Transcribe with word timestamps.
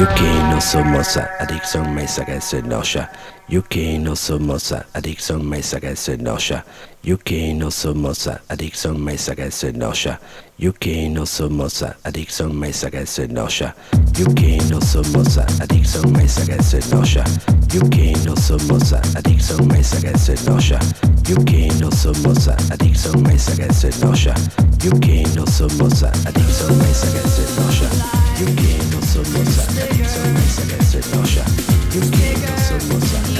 Yuki 0.00 0.22
no 0.48 0.58
somosa 0.62 1.28
adicción 1.38 1.94
mesa 1.94 2.24
que 2.24 2.40
se 2.40 2.62
nosha. 2.62 3.02
Yuki 3.04 3.04
no 3.04 3.04
somosa 3.04 3.04
adicción 3.04 3.04
mesa 3.04 3.04
que 3.04 3.10
se 3.10 3.10
nosha. 3.10 3.10
Yuki 3.50 3.98
no 3.98 4.14
somosa 4.14 4.86
adicción 4.94 5.44
mesa 5.44 5.80
que 5.80 5.96
se 5.96 6.16
nosha. 6.16 6.64
Yuki 7.02 7.52
no 7.52 7.68
somosa 7.68 8.42
adicción 8.48 9.02
mesa 9.02 9.34
que 9.34 9.50
se 9.50 9.72
nosha. 9.72 10.20
Yuki 10.56 11.08
no 11.08 11.26
somosa 11.26 11.96
adicción 12.04 12.56
mesa 12.56 12.88
que 12.92 13.04
se 13.04 13.26
nosha. 13.26 13.74
Yuki 14.16 14.58
no 14.70 14.80
somosa 14.80 15.44
adicción 15.58 16.12
mesa 16.12 16.46
que 16.46 16.62
se 16.62 16.78
nosha. 16.94 17.24
Yuki 17.72 18.12
no 18.24 18.36
somosa 18.36 19.00
adicción 19.16 19.66
mesa 19.66 20.00
que 20.00 20.16
se 20.16 20.36
nosha. 20.48 20.78
Yuki 21.24 21.68
no 21.80 21.90
somosa 21.90 22.54
adicción 22.70 23.20
mesa 23.24 23.56
que 23.56 23.74
se 23.74 23.90
nosha. 24.00 24.34
Yuki 24.78 25.24
no 25.34 25.44
somosa 25.48 26.12
adicción 26.24 26.78
mesa 26.78 27.12
que 27.12 27.28
se 27.28 27.60
nosha. 27.60 27.90
Yuki 28.38 28.76
no 28.94 29.02
somosa 29.02 29.64
adicción 29.90 30.34
mesa 30.34 30.62
que 30.68 30.84
se 30.84 31.16
nosha. 31.16 31.44
Yuki 31.92 32.34
no 32.38 32.56
somosa 32.78 33.39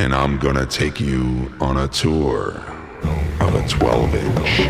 and 0.00 0.14
I'm 0.14 0.38
gonna 0.38 0.64
take 0.64 0.98
you 0.98 1.52
on 1.60 1.76
a 1.76 1.86
tour 1.86 2.62
of 3.38 3.54
a 3.54 3.68
12 3.68 4.14
inch. 4.14 4.60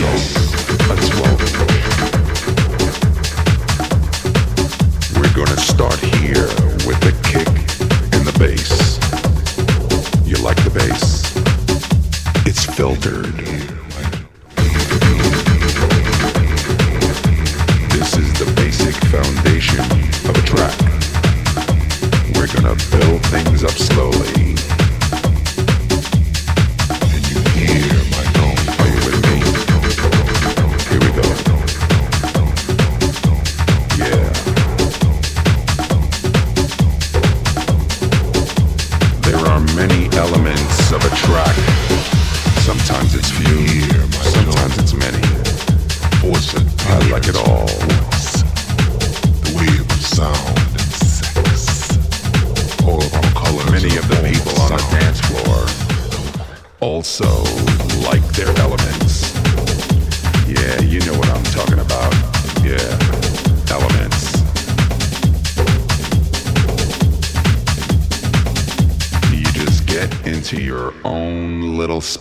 Yes, 0.00 0.34
a 0.88 0.96
12 0.96 1.40
inch. 1.42 1.60
We're 5.18 5.34
gonna 5.34 5.60
start 5.60 5.98
here 5.98 6.48
with 6.86 6.98
the 7.00 7.12
kick 7.22 7.48
and 8.14 8.26
the 8.26 8.32
bass. 8.38 8.98
You 10.26 10.36
like 10.42 10.56
the 10.64 10.70
bass? 10.70 11.36
It's 12.46 12.64
filtered. 12.64 13.36
This 17.90 18.16
is 18.16 18.32
the 18.38 18.50
basic 18.56 18.94
foundation 19.10 20.07
gonna 22.52 22.74
build 22.90 23.22
things 23.26 23.64
up 23.64 23.70
slowly. 23.70 24.67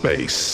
space. 0.08 0.47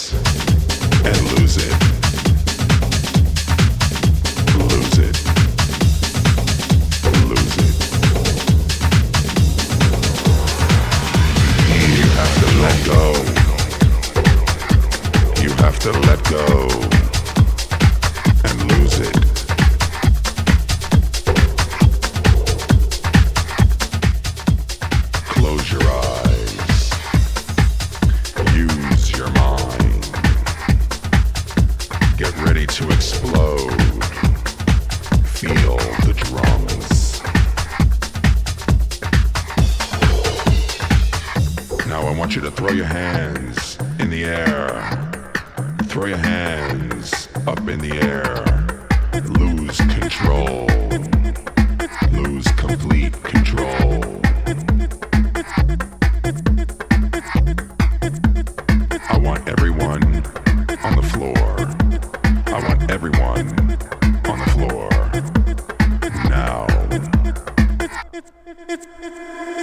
it's, 68.13 68.31
it's, 68.45 68.59
it's, 68.69 68.87
it's. 69.01 69.62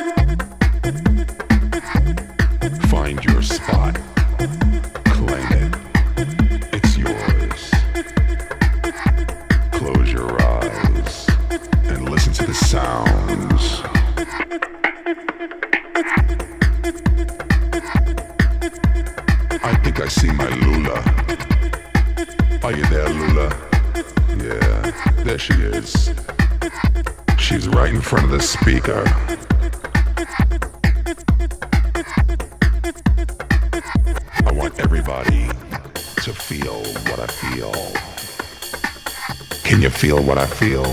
feel 40.01 40.23
what 40.23 40.39
I 40.39 40.47
feel. 40.47 40.87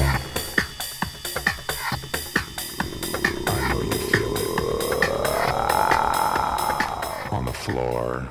On 7.31 7.45
the 7.45 7.53
floor. 7.53 8.27